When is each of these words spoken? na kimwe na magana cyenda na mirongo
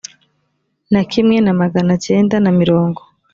na 0.93 1.01
kimwe 1.11 1.37
na 1.45 1.53
magana 1.61 1.93
cyenda 2.05 2.35
na 2.43 2.51
mirongo 2.59 3.01